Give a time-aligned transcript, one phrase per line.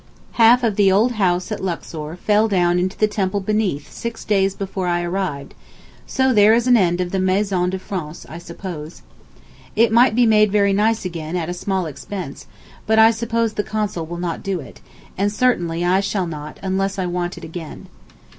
[0.31, 4.55] Half of the old house at Luxor fell down into the temple beneath six days
[4.55, 5.53] before I arrived;
[6.07, 9.03] so there is an end of the Maison de France, I suppose.
[9.75, 12.47] It might be made very nice again at a small expense,
[12.87, 14.81] but I suppose the Consul will not do it,
[15.19, 17.87] and certainly I shall not unless I want it again.